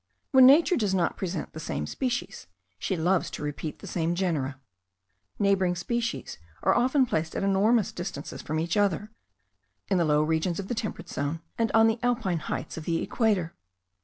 [0.31, 2.47] When nature does not present the same species,
[2.79, 4.59] she loves to repeat the same genera.
[5.37, 9.11] Neighbouring species are often placed at enormous distances from each other,
[9.89, 12.97] in the low regions of the temperate zone, and on the alpine heights of the
[12.99, 13.53] equator.